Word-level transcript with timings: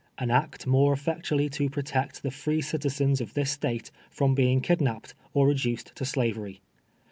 An 0.17 0.31
act 0.31 0.65
7nore 0.65 0.95
effcctuaUy 0.95 1.51
to 1.51 1.69
protect 1.69 2.23
the 2.23 2.31
free 2.31 2.59
citizens 2.59 3.21
of 3.21 3.35
this 3.35 3.51
State 3.51 3.91
from 4.09 4.33
being 4.33 4.59
kidnapped^ 4.59 5.13
or 5.35 5.45
reduced 5.47 5.91
to 5.95 6.05
Slavery. 6.05 6.59